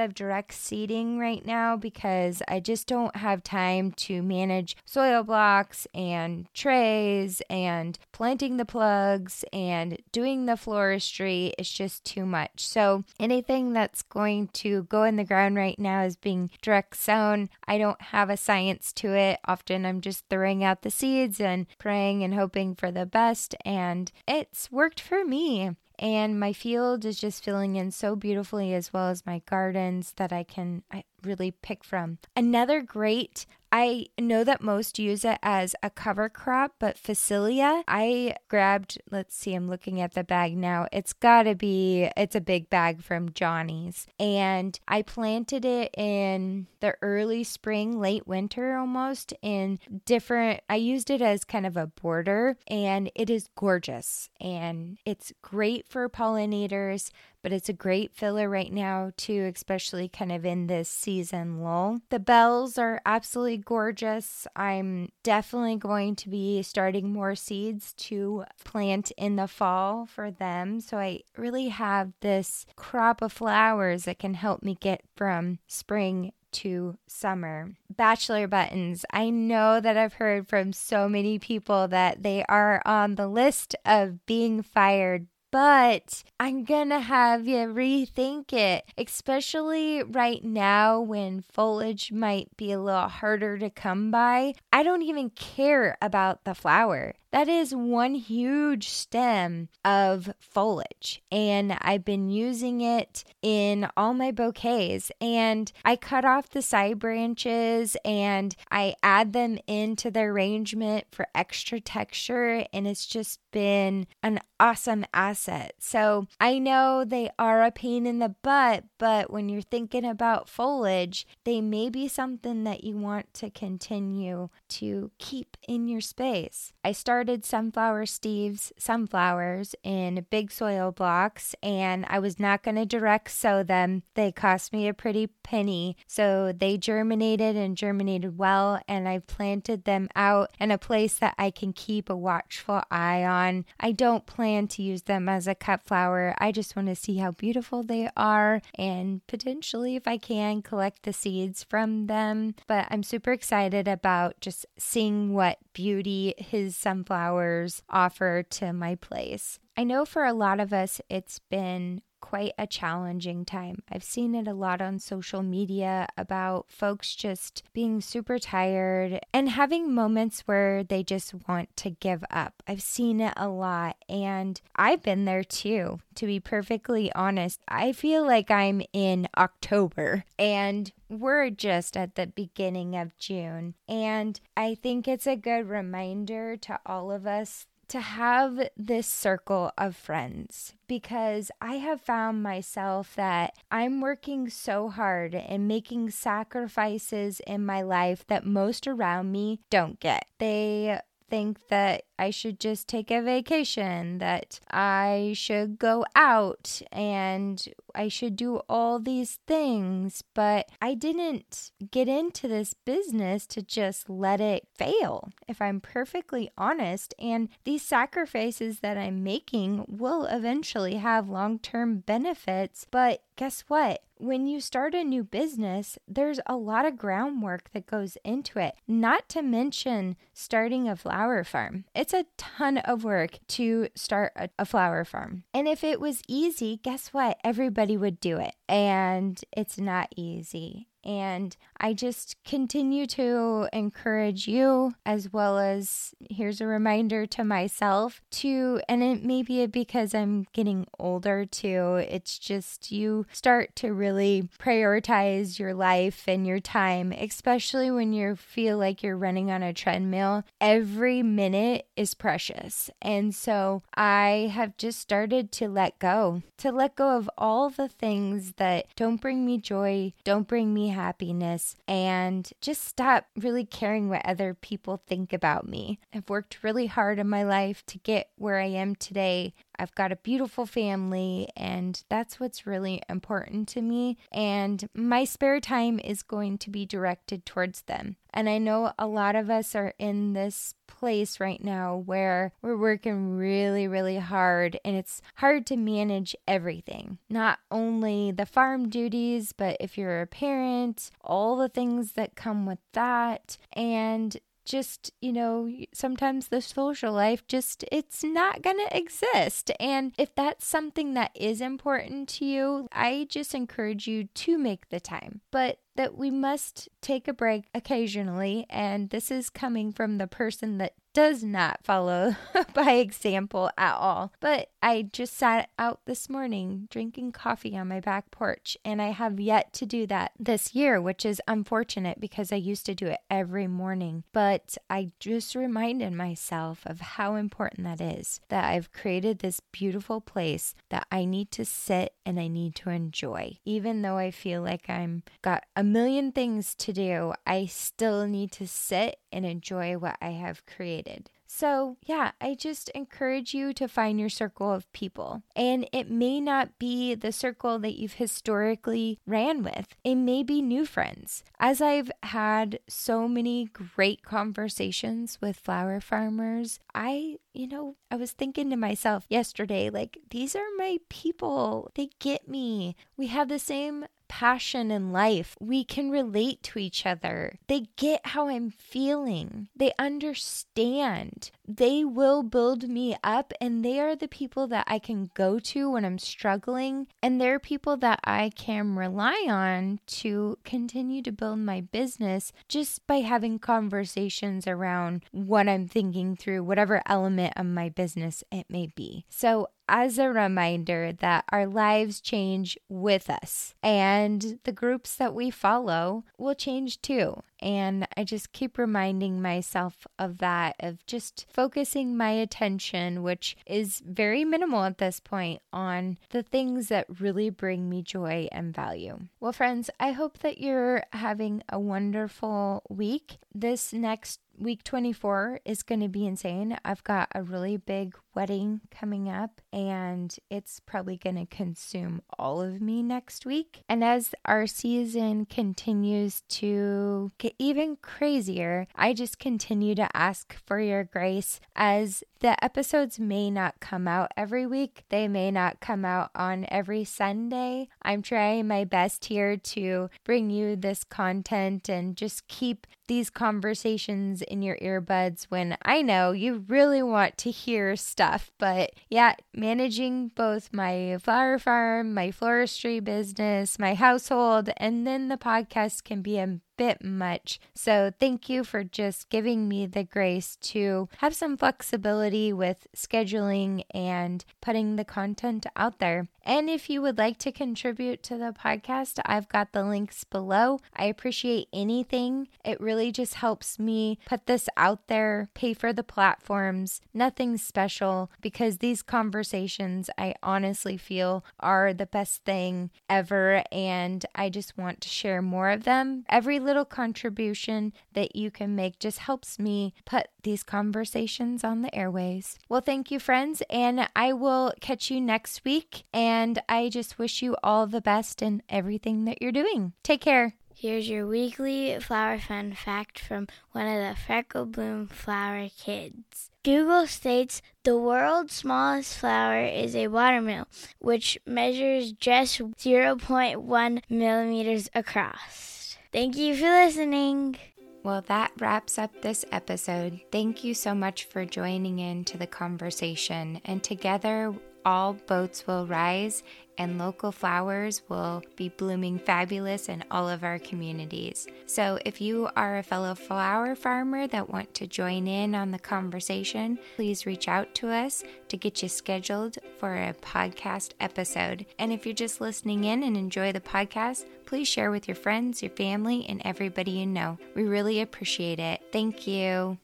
of 0.00 0.14
direct 0.14 0.54
seeding 0.54 1.18
right 1.18 1.44
now 1.44 1.76
because 1.76 2.42
I 2.48 2.60
just 2.60 2.86
don't 2.86 3.14
have 3.14 3.42
time 3.42 3.92
to 3.92 4.22
manage 4.22 4.74
soil 4.86 5.22
blocks 5.22 5.86
and 5.94 6.46
trays 6.54 7.42
and 7.50 7.98
planting 8.10 8.56
the 8.56 8.64
plugs 8.64 9.44
and 9.52 9.98
doing 10.12 10.46
the 10.46 10.54
floristry. 10.54 11.52
It's 11.58 11.70
just 11.70 12.04
too 12.04 12.24
much. 12.24 12.66
So 12.66 13.04
anything 13.20 13.74
that's 13.74 14.00
going 14.00 14.48
to 14.54 14.84
go 14.84 15.02
in 15.02 15.16
the 15.16 15.24
ground 15.24 15.56
right 15.56 15.78
now 15.78 16.04
is 16.04 16.16
being 16.16 16.50
direct 16.62 16.96
sown. 16.96 17.50
I 17.68 17.76
don't 17.76 18.00
have 18.00 18.30
a 18.30 18.38
science 18.38 18.94
to 18.94 19.14
it. 19.14 19.40
Often 19.44 19.84
I'm 19.84 20.00
just 20.00 20.24
throwing 20.30 20.64
out 20.64 20.80
the 20.80 20.90
seeds 20.90 21.38
and 21.38 21.66
praying 21.78 22.24
and 22.24 22.32
hoping 22.32 22.74
for 22.74 22.90
the 22.90 23.04
best. 23.04 23.54
And 23.62 24.10
it's 24.26 24.72
worked 24.72 25.00
for 25.00 25.22
me. 25.22 25.72
And 25.98 26.38
my 26.38 26.52
field 26.52 27.04
is 27.04 27.18
just 27.18 27.42
filling 27.42 27.76
in 27.76 27.90
so 27.90 28.16
beautifully, 28.16 28.74
as 28.74 28.92
well 28.92 29.08
as 29.08 29.24
my 29.24 29.42
gardens 29.46 30.12
that 30.16 30.32
I 30.32 30.42
can 30.42 30.82
really 31.22 31.50
pick 31.50 31.82
from. 31.82 32.18
Another 32.36 32.82
great 32.82 33.46
I 33.78 34.06
know 34.18 34.42
that 34.42 34.62
most 34.62 34.98
use 34.98 35.22
it 35.22 35.38
as 35.42 35.76
a 35.82 35.90
cover 35.90 36.30
crop, 36.30 36.76
but 36.78 36.96
Phacelia, 36.96 37.82
I 37.86 38.36
grabbed, 38.48 38.96
let's 39.10 39.36
see, 39.36 39.52
I'm 39.52 39.68
looking 39.68 40.00
at 40.00 40.14
the 40.14 40.24
bag 40.24 40.56
now. 40.56 40.86
It's 40.92 41.12
got 41.12 41.42
to 41.42 41.54
be, 41.54 42.10
it's 42.16 42.34
a 42.34 42.40
big 42.40 42.70
bag 42.70 43.02
from 43.02 43.32
Johnny's. 43.32 44.06
And 44.18 44.80
I 44.88 45.02
planted 45.02 45.66
it 45.66 45.94
in 45.94 46.68
the 46.80 46.94
early 47.02 47.44
spring, 47.44 48.00
late 48.00 48.26
winter 48.26 48.78
almost, 48.78 49.34
in 49.42 49.78
different, 50.06 50.62
I 50.70 50.76
used 50.76 51.10
it 51.10 51.20
as 51.20 51.44
kind 51.44 51.66
of 51.66 51.76
a 51.76 51.86
border, 51.86 52.56
and 52.66 53.10
it 53.14 53.28
is 53.28 53.50
gorgeous. 53.56 54.30
And 54.40 54.96
it's 55.04 55.34
great 55.42 55.86
for 55.86 56.08
pollinators, 56.08 57.10
but 57.46 57.52
it's 57.52 57.68
a 57.68 57.72
great 57.72 58.12
filler 58.12 58.50
right 58.50 58.72
now, 58.72 59.12
too, 59.16 59.48
especially 59.54 60.08
kind 60.08 60.32
of 60.32 60.44
in 60.44 60.66
this 60.66 60.88
season 60.88 61.60
lull. 61.60 62.00
The 62.10 62.18
bells 62.18 62.76
are 62.76 63.00
absolutely 63.06 63.58
gorgeous. 63.58 64.48
I'm 64.56 65.10
definitely 65.22 65.76
going 65.76 66.16
to 66.16 66.28
be 66.28 66.60
starting 66.64 67.12
more 67.12 67.36
seeds 67.36 67.92
to 67.98 68.46
plant 68.64 69.12
in 69.16 69.36
the 69.36 69.46
fall 69.46 70.06
for 70.06 70.32
them. 70.32 70.80
So 70.80 70.98
I 70.98 71.20
really 71.36 71.68
have 71.68 72.14
this 72.20 72.66
crop 72.74 73.22
of 73.22 73.32
flowers 73.32 74.06
that 74.06 74.18
can 74.18 74.34
help 74.34 74.64
me 74.64 74.76
get 74.80 75.02
from 75.14 75.60
spring 75.68 76.32
to 76.50 76.96
summer. 77.06 77.74
Bachelor 77.94 78.48
buttons. 78.48 79.04
I 79.12 79.30
know 79.30 79.80
that 79.80 79.96
I've 79.96 80.14
heard 80.14 80.48
from 80.48 80.72
so 80.72 81.08
many 81.08 81.38
people 81.38 81.86
that 81.86 82.24
they 82.24 82.44
are 82.48 82.82
on 82.84 83.14
the 83.14 83.28
list 83.28 83.76
of 83.84 84.26
being 84.26 84.62
fired 84.62 85.28
but 85.56 86.22
I'm 86.38 86.64
gonna 86.64 87.00
have 87.00 87.48
you 87.48 87.56
rethink 87.68 88.52
it, 88.52 88.84
especially 88.98 90.02
right 90.02 90.44
now 90.44 91.00
when 91.00 91.40
foliage 91.40 92.12
might 92.12 92.54
be 92.58 92.72
a 92.72 92.78
little 92.78 93.08
harder 93.08 93.56
to 93.56 93.70
come 93.70 94.10
by. 94.10 94.52
I 94.70 94.82
don't 94.82 95.00
even 95.00 95.30
care 95.30 95.96
about 96.02 96.44
the 96.44 96.54
flower. 96.54 97.14
That 97.32 97.48
is 97.48 97.74
one 97.74 98.14
huge 98.14 98.88
stem 98.88 99.68
of 99.84 100.30
foliage, 100.40 101.22
and 101.30 101.76
I've 101.80 102.04
been 102.04 102.28
using 102.28 102.82
it 102.82 103.24
in 103.42 103.88
all 103.96 104.14
my 104.14 104.32
bouquets. 104.32 105.10
And 105.20 105.70
I 105.84 105.96
cut 105.96 106.24
off 106.24 106.50
the 106.50 106.62
side 106.62 106.98
branches 106.98 107.96
and 108.04 108.54
I 108.70 108.94
add 109.02 109.32
them 109.32 109.58
into 109.66 110.10
the 110.10 110.20
arrangement 110.20 111.06
for 111.12 111.26
extra 111.34 111.80
texture, 111.80 112.66
and 112.72 112.86
it's 112.86 113.06
just 113.06 113.40
been 113.56 114.06
an 114.22 114.38
awesome 114.60 115.06
asset. 115.14 115.72
So 115.78 116.26
I 116.38 116.58
know 116.58 117.04
they 117.06 117.30
are 117.38 117.62
a 117.62 117.70
pain 117.70 118.06
in 118.06 118.18
the 118.18 118.34
butt, 118.42 118.84
but 118.98 119.30
when 119.30 119.48
you're 119.48 119.62
thinking 119.62 120.04
about 120.04 120.48
foliage, 120.48 121.26
they 121.44 121.62
may 121.62 121.88
be 121.88 122.06
something 122.06 122.64
that 122.64 122.84
you 122.84 122.98
want 122.98 123.32
to 123.34 123.48
continue 123.48 124.50
to 124.68 125.10
keep 125.18 125.56
in 125.66 125.88
your 125.88 126.02
space. 126.02 126.74
I 126.84 126.92
started 126.92 127.46
sunflower 127.46 128.04
steves, 128.04 128.72
sunflowers 128.78 129.74
in 129.82 130.26
big 130.28 130.52
soil 130.52 130.92
blocks, 130.92 131.54
and 131.62 132.04
I 132.10 132.18
was 132.18 132.38
not 132.38 132.62
going 132.62 132.76
to 132.76 132.84
direct 132.84 133.30
sow 133.30 133.62
them. 133.62 134.02
They 134.14 134.32
cost 134.32 134.70
me 134.70 134.86
a 134.86 134.92
pretty 134.92 135.28
penny. 135.42 135.96
So 136.06 136.52
they 136.52 136.76
germinated 136.76 137.56
and 137.56 137.74
germinated 137.74 138.36
well, 138.36 138.80
and 138.86 139.08
I've 139.08 139.26
planted 139.26 139.84
them 139.84 140.08
out 140.14 140.50
in 140.60 140.70
a 140.70 140.78
place 140.78 141.14
that 141.18 141.34
I 141.38 141.50
can 141.50 141.72
keep 141.72 142.10
a 142.10 142.16
watchful 142.16 142.82
eye 142.90 143.24
on. 143.24 143.45
I 143.80 143.92
don't 143.92 144.26
plan 144.26 144.68
to 144.68 144.82
use 144.82 145.02
them 145.02 145.28
as 145.28 145.46
a 145.46 145.54
cut 145.54 145.82
flower. 145.82 146.34
I 146.38 146.52
just 146.52 146.76
want 146.76 146.88
to 146.88 146.94
see 146.94 147.16
how 147.16 147.32
beautiful 147.32 147.82
they 147.82 148.08
are 148.16 148.60
and 148.76 149.26
potentially, 149.26 149.96
if 149.96 150.06
I 150.06 150.18
can, 150.18 150.62
collect 150.62 151.02
the 151.02 151.12
seeds 151.12 151.64
from 151.64 152.06
them. 152.06 152.54
But 152.66 152.86
I'm 152.90 153.02
super 153.02 153.32
excited 153.32 153.88
about 153.88 154.40
just 154.40 154.66
seeing 154.78 155.34
what 155.34 155.58
beauty 155.72 156.34
his 156.38 156.76
sunflowers 156.76 157.82
offer 157.90 158.42
to 158.42 158.72
my 158.72 158.94
place. 158.94 159.58
I 159.76 159.84
know 159.84 160.06
for 160.06 160.24
a 160.24 160.32
lot 160.32 160.58
of 160.58 160.72
us, 160.72 161.00
it's 161.10 161.38
been 161.38 162.00
quite 162.20 162.52
a 162.58 162.66
challenging 162.66 163.44
time. 163.44 163.82
I've 163.90 164.04
seen 164.04 164.34
it 164.34 164.48
a 164.48 164.54
lot 164.54 164.80
on 164.80 164.98
social 164.98 165.42
media 165.42 166.06
about 166.16 166.66
folks 166.68 167.14
just 167.14 167.62
being 167.72 168.00
super 168.00 168.38
tired 168.38 169.20
and 169.32 169.48
having 169.48 169.94
moments 169.94 170.40
where 170.46 170.82
they 170.82 171.02
just 171.02 171.34
want 171.48 171.76
to 171.76 171.90
give 171.90 172.24
up. 172.30 172.62
I've 172.66 172.82
seen 172.82 173.20
it 173.20 173.34
a 173.36 173.48
lot 173.48 173.96
and 174.08 174.60
I've 174.74 175.02
been 175.02 175.24
there 175.24 175.44
too. 175.44 176.00
To 176.16 176.26
be 176.26 176.40
perfectly 176.40 177.12
honest, 177.12 177.60
I 177.68 177.92
feel 177.92 178.26
like 178.26 178.50
I'm 178.50 178.82
in 178.92 179.28
October 179.36 180.24
and 180.38 180.92
we're 181.08 181.50
just 181.50 181.96
at 181.96 182.14
the 182.14 182.26
beginning 182.26 182.96
of 182.96 183.16
June. 183.18 183.74
And 183.88 184.40
I 184.56 184.74
think 184.74 185.06
it's 185.06 185.26
a 185.26 185.36
good 185.36 185.68
reminder 185.68 186.56
to 186.56 186.80
all 186.84 187.12
of 187.12 187.26
us 187.26 187.66
to 187.88 188.00
have 188.00 188.68
this 188.76 189.06
circle 189.06 189.72
of 189.78 189.96
friends 189.96 190.74
because 190.86 191.50
I 191.60 191.74
have 191.74 192.00
found 192.00 192.42
myself 192.42 193.14
that 193.16 193.54
I'm 193.70 194.00
working 194.00 194.48
so 194.48 194.88
hard 194.88 195.34
and 195.34 195.68
making 195.68 196.10
sacrifices 196.10 197.40
in 197.46 197.64
my 197.64 197.82
life 197.82 198.26
that 198.28 198.46
most 198.46 198.86
around 198.86 199.32
me 199.32 199.60
don't 199.70 200.00
get. 200.00 200.26
They 200.38 201.00
think 201.28 201.58
that 201.68 202.04
I 202.18 202.30
should 202.30 202.60
just 202.60 202.88
take 202.88 203.10
a 203.10 203.20
vacation, 203.20 204.18
that 204.18 204.60
I 204.70 205.32
should 205.34 205.78
go 205.78 206.04
out 206.14 206.80
and 206.92 207.66
I 207.96 208.08
should 208.08 208.36
do 208.36 208.60
all 208.68 208.98
these 208.98 209.38
things. 209.46 210.22
But 210.34 210.68
I 210.80 210.94
didn't 210.94 211.70
get 211.90 212.08
into 212.08 212.46
this 212.46 212.74
business 212.74 213.46
to 213.48 213.62
just 213.62 214.10
let 214.10 214.40
it 214.40 214.68
fail, 214.74 215.30
if 215.48 215.60
I'm 215.62 215.80
perfectly 215.80 216.50
honest. 216.56 217.14
And 217.18 217.48
these 217.64 217.82
sacrifices 217.82 218.80
that 218.80 218.98
I'm 218.98 219.24
making 219.24 219.84
will 219.88 220.26
eventually 220.26 220.96
have 220.96 221.28
long 221.28 221.58
term 221.58 221.98
benefits. 221.98 222.86
But 222.90 223.22
guess 223.36 223.64
what? 223.68 224.02
When 224.18 224.46
you 224.46 224.60
start 224.60 224.94
a 224.94 225.04
new 225.04 225.22
business, 225.22 225.98
there's 226.08 226.40
a 226.46 226.56
lot 226.56 226.86
of 226.86 226.96
groundwork 226.96 227.70
that 227.72 227.86
goes 227.86 228.16
into 228.24 228.58
it, 228.58 228.74
not 228.88 229.28
to 229.30 229.42
mention 229.42 230.16
starting 230.32 230.88
a 230.88 230.96
flower 230.96 231.44
farm. 231.44 231.84
It's 231.94 232.14
a 232.14 232.24
ton 232.38 232.78
of 232.78 233.04
work 233.04 233.38
to 233.48 233.88
start 233.94 234.32
a, 234.34 234.48
a, 234.58 234.64
flower 234.64 235.04
farm. 235.04 235.44
And 235.52 235.68
if 235.68 235.84
it 235.84 236.00
was 236.00 236.22
easy, 236.26 236.80
guess 236.82 237.08
what? 237.08 237.38
Everybody 237.44 237.85
would 237.94 238.18
do 238.18 238.38
it. 238.38 238.54
And 238.68 239.38
it's 239.54 239.78
not 239.78 240.08
easy. 240.16 240.88
And 241.06 241.56
I 241.78 241.92
just 241.92 242.36
continue 242.44 243.06
to 243.06 243.68
encourage 243.72 244.48
you, 244.48 244.94
as 245.04 245.32
well 245.32 245.56
as 245.56 246.14
here's 246.28 246.60
a 246.60 246.66
reminder 246.66 247.26
to 247.26 247.44
myself 247.44 248.20
to, 248.32 248.80
and 248.88 249.04
it 249.04 249.22
may 249.22 249.42
be 249.42 249.64
because 249.66 250.14
I'm 250.14 250.46
getting 250.52 250.86
older 250.98 251.44
too. 251.44 252.04
It's 252.08 252.38
just 252.38 252.90
you 252.90 253.24
start 253.32 253.76
to 253.76 253.92
really 253.92 254.48
prioritize 254.58 255.60
your 255.60 255.74
life 255.74 256.24
and 256.26 256.44
your 256.44 256.58
time, 256.60 257.12
especially 257.12 257.90
when 257.90 258.12
you 258.12 258.34
feel 258.34 258.76
like 258.76 259.02
you're 259.02 259.16
running 259.16 259.50
on 259.50 259.62
a 259.62 259.72
treadmill. 259.72 260.44
Every 260.60 261.22
minute 261.22 261.86
is 261.96 262.14
precious. 262.14 262.90
And 263.00 263.32
so 263.32 263.82
I 263.94 264.50
have 264.52 264.76
just 264.76 264.98
started 264.98 265.52
to 265.52 265.68
let 265.68 266.00
go, 266.00 266.42
to 266.58 266.72
let 266.72 266.96
go 266.96 267.16
of 267.16 267.30
all 267.38 267.70
the 267.70 267.88
things 267.88 268.54
that 268.56 268.86
don't 268.96 269.20
bring 269.20 269.46
me 269.46 269.58
joy, 269.58 270.12
don't 270.24 270.48
bring 270.48 270.74
me 270.74 270.95
happiness 270.96 271.76
and 271.86 272.50
just 272.62 272.82
stop 272.82 273.26
really 273.36 273.66
caring 273.66 274.08
what 274.08 274.24
other 274.24 274.54
people 274.54 275.02
think 275.06 275.34
about 275.34 275.68
me. 275.68 276.00
I've 276.14 276.28
worked 276.30 276.64
really 276.64 276.86
hard 276.86 277.18
in 277.18 277.28
my 277.28 277.44
life 277.44 277.84
to 277.86 277.98
get 277.98 278.30
where 278.36 278.58
I 278.58 278.66
am 278.66 278.94
today. 278.96 279.54
I've 279.78 279.94
got 279.94 280.12
a 280.12 280.16
beautiful 280.16 280.66
family, 280.66 281.48
and 281.56 282.02
that's 282.08 282.40
what's 282.40 282.66
really 282.66 283.02
important 283.08 283.68
to 283.68 283.82
me. 283.82 284.18
And 284.32 284.88
my 284.94 285.24
spare 285.24 285.60
time 285.60 285.98
is 286.00 286.22
going 286.22 286.58
to 286.58 286.70
be 286.70 286.86
directed 286.86 287.46
towards 287.46 287.82
them. 287.82 288.16
And 288.36 288.50
I 288.50 288.58
know 288.58 288.92
a 288.98 289.06
lot 289.06 289.34
of 289.34 289.48
us 289.48 289.74
are 289.74 289.94
in 289.98 290.34
this 290.34 290.74
place 290.86 291.40
right 291.40 291.62
now 291.64 291.96
where 291.96 292.52
we're 292.60 292.76
working 292.76 293.36
really, 293.36 293.88
really 293.88 294.18
hard 294.18 294.78
and 294.84 294.94
it's 294.94 295.22
hard 295.36 295.66
to 295.66 295.76
manage 295.76 296.36
everything. 296.46 297.16
Not 297.30 297.60
only 297.70 298.32
the 298.32 298.44
farm 298.44 298.90
duties, 298.90 299.52
but 299.52 299.78
if 299.80 299.96
you're 299.96 300.20
a 300.20 300.26
parent, 300.26 301.10
all 301.22 301.56
the 301.56 301.70
things 301.70 302.12
that 302.12 302.36
come 302.36 302.66
with 302.66 302.78
that. 302.92 303.56
And 303.72 304.36
just, 304.66 305.12
you 305.20 305.32
know, 305.32 305.70
sometimes 305.94 306.48
the 306.48 306.60
social 306.60 307.12
life 307.12 307.46
just, 307.46 307.84
it's 307.90 308.22
not 308.22 308.62
going 308.62 308.78
to 308.78 308.96
exist. 308.96 309.70
And 309.80 310.12
if 310.18 310.34
that's 310.34 310.66
something 310.66 311.14
that 311.14 311.30
is 311.34 311.60
important 311.60 312.28
to 312.30 312.44
you, 312.44 312.88
I 312.92 313.26
just 313.30 313.54
encourage 313.54 314.06
you 314.06 314.24
to 314.24 314.58
make 314.58 314.88
the 314.90 315.00
time. 315.00 315.40
But 315.50 315.78
that 315.96 316.16
we 316.16 316.30
must 316.30 316.88
take 317.00 317.26
a 317.26 317.32
break 317.32 317.64
occasionally. 317.74 318.66
And 318.68 319.10
this 319.10 319.30
is 319.30 319.50
coming 319.50 319.92
from 319.92 320.18
the 320.18 320.26
person 320.26 320.78
that 320.78 320.94
does 321.14 321.42
not 321.42 321.80
follow 321.82 322.36
by 322.74 322.92
example 322.92 323.70
at 323.78 323.94
all. 323.94 324.32
But 324.40 324.68
I 324.86 325.08
just 325.12 325.36
sat 325.36 325.70
out 325.80 326.02
this 326.04 326.30
morning 326.30 326.86
drinking 326.92 327.32
coffee 327.32 327.76
on 327.76 327.88
my 327.88 327.98
back 327.98 328.30
porch, 328.30 328.78
and 328.84 329.02
I 329.02 329.08
have 329.08 329.40
yet 329.40 329.72
to 329.72 329.84
do 329.84 330.06
that 330.06 330.30
this 330.38 330.76
year, 330.76 331.00
which 331.00 331.26
is 331.26 331.42
unfortunate 331.48 332.20
because 332.20 332.52
I 332.52 332.56
used 332.56 332.86
to 332.86 332.94
do 332.94 333.08
it 333.08 333.18
every 333.28 333.66
morning. 333.66 334.22
But 334.32 334.78
I 334.88 335.10
just 335.18 335.56
reminded 335.56 336.12
myself 336.12 336.82
of 336.86 337.00
how 337.00 337.34
important 337.34 337.82
that 337.82 338.00
is 338.00 338.40
that 338.48 338.62
I've 338.62 338.92
created 338.92 339.40
this 339.40 339.58
beautiful 339.72 340.20
place 340.20 340.76
that 340.90 341.08
I 341.10 341.24
need 341.24 341.50
to 341.50 341.64
sit 341.64 342.14
and 342.24 342.38
I 342.38 342.46
need 342.46 342.76
to 342.76 342.90
enjoy. 342.90 343.58
Even 343.64 344.02
though 344.02 344.18
I 344.18 344.30
feel 344.30 344.62
like 344.62 344.88
I'm 344.88 345.24
got 345.42 345.64
a 345.74 345.82
million 345.82 346.30
things 346.30 346.76
to 346.76 346.92
do, 346.92 347.32
I 347.44 347.66
still 347.66 348.28
need 348.28 348.52
to 348.52 348.68
sit 348.68 349.18
and 349.32 349.44
enjoy 349.44 349.98
what 349.98 350.16
I 350.22 350.30
have 350.30 350.64
created. 350.64 351.28
So, 351.46 351.96
yeah, 352.04 352.32
I 352.40 352.54
just 352.54 352.88
encourage 352.90 353.54
you 353.54 353.72
to 353.74 353.88
find 353.88 354.18
your 354.18 354.28
circle 354.28 354.72
of 354.72 354.90
people. 354.92 355.42
And 355.54 355.88
it 355.92 356.10
may 356.10 356.40
not 356.40 356.78
be 356.78 357.14
the 357.14 357.32
circle 357.32 357.78
that 357.78 357.98
you've 357.98 358.14
historically 358.14 359.18
ran 359.26 359.62
with, 359.62 359.94
it 360.04 360.16
may 360.16 360.42
be 360.42 360.60
new 360.60 360.84
friends. 360.84 361.44
As 361.58 361.80
I've 361.80 362.10
had 362.22 362.80
so 362.88 363.28
many 363.28 363.66
great 363.66 364.22
conversations 364.22 365.38
with 365.40 365.56
flower 365.56 366.00
farmers, 366.00 366.80
I, 366.94 367.36
you 367.54 367.66
know, 367.66 367.96
I 368.10 368.16
was 368.16 368.32
thinking 368.32 368.70
to 368.70 368.76
myself 368.76 369.24
yesterday, 369.28 369.90
like, 369.90 370.18
these 370.30 370.54
are 370.54 370.76
my 370.76 370.98
people. 371.08 371.90
They 371.94 372.10
get 372.18 372.48
me. 372.48 372.96
We 373.16 373.28
have 373.28 373.48
the 373.48 373.58
same 373.58 374.06
passion 374.28 374.90
in 374.90 375.12
life. 375.12 375.56
We 375.60 375.84
can 375.84 376.10
relate 376.10 376.62
to 376.64 376.78
each 376.78 377.06
other. 377.06 377.58
They 377.68 377.86
get 377.96 378.26
how 378.26 378.48
I'm 378.48 378.70
feeling. 378.70 379.68
They 379.76 379.92
understand. 379.98 381.50
They 381.66 382.04
will 382.04 382.42
build 382.42 382.88
me 382.88 383.16
up, 383.24 383.52
and 383.60 383.84
they 383.84 384.00
are 384.00 384.14
the 384.14 384.28
people 384.28 384.66
that 384.68 384.84
I 384.86 384.98
can 384.98 385.30
go 385.34 385.58
to 385.58 385.90
when 385.90 386.04
I'm 386.04 386.18
struggling. 386.18 387.08
And 387.22 387.40
they're 387.40 387.58
people 387.58 387.96
that 387.98 388.20
I 388.24 388.50
can 388.54 388.96
rely 388.96 389.46
on 389.48 390.00
to 390.06 390.58
continue 390.64 391.22
to 391.22 391.32
build 391.32 391.58
my 391.58 391.80
business 391.80 392.52
just 392.68 393.06
by 393.06 393.16
having 393.16 393.58
conversations 393.58 394.66
around 394.66 395.24
what 395.32 395.68
I'm 395.68 395.88
thinking 395.88 396.36
through, 396.36 396.64
whatever 396.64 397.02
element 397.06 397.54
of 397.56 397.66
my 397.66 397.88
business 397.88 398.44
it 398.52 398.66
may 398.68 398.88
be. 398.94 399.24
So 399.28 399.68
as 399.88 400.18
a 400.18 400.30
reminder 400.30 401.12
that 401.12 401.44
our 401.50 401.66
lives 401.66 402.20
change 402.20 402.78
with 402.88 403.30
us 403.30 403.74
and 403.82 404.58
the 404.64 404.72
groups 404.72 405.16
that 405.16 405.34
we 405.34 405.50
follow 405.50 406.24
will 406.38 406.54
change 406.54 407.00
too. 407.02 407.42
And 407.60 408.06
I 408.16 408.24
just 408.24 408.52
keep 408.52 408.76
reminding 408.76 409.40
myself 409.40 410.06
of 410.18 410.38
that, 410.38 410.76
of 410.78 411.04
just 411.06 411.46
focusing 411.48 412.16
my 412.16 412.30
attention, 412.30 413.22
which 413.22 413.56
is 413.66 414.02
very 414.06 414.44
minimal 414.44 414.84
at 414.84 414.98
this 414.98 415.20
point, 415.20 415.62
on 415.72 416.18
the 416.30 416.42
things 416.42 416.88
that 416.88 417.20
really 417.20 417.48
bring 417.48 417.88
me 417.88 418.02
joy 418.02 418.48
and 418.52 418.74
value. 418.74 419.20
Well, 419.40 419.52
friends, 419.52 419.88
I 419.98 420.12
hope 420.12 420.40
that 420.40 420.58
you're 420.58 421.04
having 421.12 421.62
a 421.70 421.80
wonderful 421.80 422.82
week. 422.90 423.38
This 423.54 423.92
next 423.92 424.40
week 424.58 424.84
24 424.84 425.60
is 425.64 425.82
going 425.82 426.00
to 426.00 426.08
be 426.08 426.26
insane. 426.26 426.78
I've 426.84 427.04
got 427.04 427.28
a 427.34 427.42
really 427.42 427.78
big 427.78 428.16
wedding 428.36 428.82
coming 428.90 429.28
up 429.28 429.62
and 429.72 430.36
it's 430.50 430.78
probably 430.80 431.16
going 431.16 431.36
to 431.36 431.46
consume 431.46 432.20
all 432.38 432.60
of 432.60 432.80
me 432.80 433.02
next 433.02 433.46
week. 433.46 433.82
And 433.88 434.04
as 434.04 434.34
our 434.44 434.66
season 434.66 435.46
continues 435.46 436.42
to 436.50 437.32
get 437.38 437.54
even 437.58 437.96
crazier, 437.96 438.86
I 438.94 439.14
just 439.14 439.38
continue 439.38 439.94
to 439.94 440.14
ask 440.14 440.54
for 440.66 440.78
your 440.78 441.02
grace 441.02 441.58
as 441.74 442.22
the 442.40 442.62
episodes 442.62 443.18
may 443.18 443.50
not 443.50 443.80
come 443.80 444.06
out 444.06 444.30
every 444.36 444.66
week. 444.66 445.04
They 445.08 445.26
may 445.26 445.50
not 445.50 445.80
come 445.80 446.04
out 446.04 446.30
on 446.34 446.66
every 446.68 447.04
Sunday. 447.04 447.88
I'm 448.02 448.20
trying 448.20 448.68
my 448.68 448.84
best 448.84 449.24
here 449.24 449.56
to 449.56 450.10
bring 450.24 450.50
you 450.50 450.76
this 450.76 451.02
content 451.02 451.88
and 451.88 452.14
just 452.14 452.46
keep 452.46 452.86
these 453.08 453.30
conversations 453.30 454.42
in 454.42 454.62
your 454.62 454.76
earbuds 454.78 455.44
when 455.44 455.76
I 455.82 456.02
know 456.02 456.32
you 456.32 456.64
really 456.68 457.02
want 457.02 457.38
to 457.38 457.50
hear 457.50 457.96
stuff. 458.26 458.50
But 458.58 458.92
yeah, 459.08 459.34
managing 459.54 460.28
both 460.28 460.72
my 460.72 461.18
flower 461.20 461.58
farm, 461.58 462.14
my 462.14 462.30
floristry 462.30 463.02
business, 463.02 463.78
my 463.78 463.94
household, 463.94 464.70
and 464.76 465.06
then 465.06 465.28
the 465.28 465.36
podcast 465.36 466.04
can 466.04 466.22
be 466.22 466.38
a 466.38 466.60
bit 466.76 467.02
much. 467.02 467.60
So, 467.74 468.12
thank 468.18 468.48
you 468.48 468.64
for 468.64 468.84
just 468.84 469.28
giving 469.28 469.68
me 469.68 469.86
the 469.86 470.04
grace 470.04 470.56
to 470.56 471.08
have 471.18 471.34
some 471.34 471.56
flexibility 471.56 472.52
with 472.52 472.86
scheduling 472.94 473.84
and 473.92 474.44
putting 474.60 474.96
the 474.96 475.04
content 475.04 475.66
out 475.76 475.98
there. 475.98 476.28
And 476.46 476.70
if 476.70 476.88
you 476.88 477.02
would 477.02 477.18
like 477.18 477.38
to 477.38 477.50
contribute 477.50 478.22
to 478.22 478.38
the 478.38 478.54
podcast, 478.56 479.18
I've 479.24 479.48
got 479.48 479.72
the 479.72 479.82
links 479.82 480.22
below. 480.22 480.78
I 480.94 481.06
appreciate 481.06 481.66
anything. 481.72 482.46
It 482.64 482.80
really 482.80 483.10
just 483.10 483.34
helps 483.34 483.80
me 483.80 484.20
put 484.26 484.46
this 484.46 484.68
out 484.76 485.08
there, 485.08 485.48
pay 485.54 485.74
for 485.74 485.92
the 485.92 486.04
platforms, 486.04 487.00
nothing 487.12 487.56
special 487.56 488.30
because 488.40 488.78
these 488.78 489.02
conversations 489.02 490.08
I 490.16 490.34
honestly 490.40 490.96
feel 490.96 491.44
are 491.58 491.92
the 491.92 492.06
best 492.06 492.44
thing 492.44 492.90
ever. 493.10 493.64
And 493.72 494.24
I 494.36 494.48
just 494.48 494.78
want 494.78 495.00
to 495.00 495.08
share 495.08 495.42
more 495.42 495.70
of 495.70 495.82
them. 495.82 496.24
Every 496.28 496.60
little 496.66 496.84
contribution 496.84 497.92
that 498.12 498.36
you 498.36 498.50
can 498.50 498.74
make 498.74 498.98
just 498.98 499.18
helps 499.20 499.58
me 499.58 499.94
put 500.04 500.26
these 500.42 500.62
conversations 500.62 501.64
on 501.64 501.82
the 501.82 501.94
airways. 501.94 502.58
Well, 502.68 502.80
thank 502.80 503.10
you, 503.10 503.18
friends, 503.18 503.62
and 503.70 504.08
I 504.14 504.32
will 504.32 504.72
catch 504.80 505.10
you 505.10 505.20
next 505.20 505.64
week. 505.64 506.04
And 506.12 506.60
I 506.68 506.88
just 506.88 507.18
wish 507.18 507.40
you 507.40 507.56
all 507.62 507.86
the 507.86 508.00
best 508.00 508.42
in 508.42 508.62
everything 508.68 509.24
that 509.24 509.40
you're 509.40 509.52
doing. 509.52 509.92
Take 510.02 510.20
care. 510.20 510.54
Here's 510.78 511.08
your 511.08 511.26
weekly 511.26 511.98
flower 512.00 512.38
fun 512.38 512.74
fact 512.74 513.18
from 513.18 513.48
one 513.72 513.86
of 513.86 513.98
the 513.98 514.14
Freckle 514.14 514.66
Bloom 514.66 515.06
Flower 515.06 515.70
Kids. 515.74 516.50
Google 516.62 517.06
states 517.06 517.62
the 517.82 517.96
world's 517.96 518.56
smallest 518.56 519.16
flower 519.16 519.64
is 519.64 519.96
a 519.96 520.08
watermelon, 520.08 520.66
which 520.98 521.38
measures 521.46 522.12
just 522.12 522.58
0.1 522.58 524.02
millimeters 524.10 524.90
across. 524.94 525.75
Thank 526.12 526.36
you 526.36 526.56
for 526.56 526.66
listening. 526.66 527.56
Well, 528.02 528.22
that 528.28 528.52
wraps 528.58 528.98
up 528.98 529.20
this 529.20 529.44
episode. 529.50 530.20
Thank 530.30 530.62
you 530.62 530.74
so 530.74 530.94
much 530.94 531.24
for 531.24 531.44
joining 531.44 531.98
in 531.98 532.24
to 532.26 532.38
the 532.38 532.46
conversation. 532.46 533.60
And 533.64 533.82
together, 533.82 534.54
all 534.84 535.14
boats 535.14 535.66
will 535.66 535.86
rise 535.86 536.44
and 536.78 536.98
local 536.98 537.32
flowers 537.32 538.02
will 538.08 538.42
be 538.56 538.68
blooming 538.68 539.18
fabulous 539.18 539.88
in 539.88 540.04
all 540.10 540.28
of 540.28 540.44
our 540.44 540.58
communities. 540.58 541.46
So, 541.66 541.98
if 542.04 542.20
you 542.20 542.48
are 542.56 542.78
a 542.78 542.82
fellow 542.82 543.14
flower 543.14 543.74
farmer 543.74 544.26
that 544.26 544.50
want 544.50 544.72
to 544.74 544.86
join 544.86 545.26
in 545.26 545.54
on 545.54 545.70
the 545.70 545.78
conversation, 545.78 546.78
please 546.96 547.26
reach 547.26 547.48
out 547.48 547.74
to 547.76 547.90
us 547.90 548.24
to 548.48 548.56
get 548.56 548.82
you 548.82 548.88
scheduled 548.88 549.58
for 549.78 549.94
a 549.94 550.14
podcast 550.14 550.92
episode. 551.00 551.66
And 551.78 551.92
if 551.92 552.06
you're 552.06 552.14
just 552.14 552.40
listening 552.40 552.84
in 552.84 553.02
and 553.02 553.16
enjoy 553.16 553.52
the 553.52 553.60
podcast, 553.60 554.24
please 554.44 554.68
share 554.68 554.90
with 554.90 555.08
your 555.08 555.16
friends, 555.16 555.62
your 555.62 555.70
family, 555.72 556.26
and 556.28 556.40
everybody 556.44 556.92
you 556.92 557.06
know. 557.06 557.38
We 557.54 557.64
really 557.64 558.00
appreciate 558.00 558.58
it. 558.58 558.80
Thank 558.92 559.26
you. 559.26 559.78